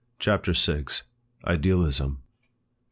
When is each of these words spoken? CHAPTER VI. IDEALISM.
CHAPTER 0.17 0.53
VI. 0.53 0.85
IDEALISM. 1.43 2.23